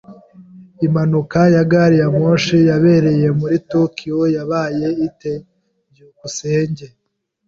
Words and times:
Impanuka 0.85 1.39
ya 1.55 1.63
gari 1.71 1.95
ya 2.01 2.07
moshi 2.17 2.57
yabereye 2.69 3.27
kuri 3.39 3.57
Tokiyo 3.71 4.19
yabaye 4.35 4.87
ite? 5.07 5.33
byukusenge 5.91 6.85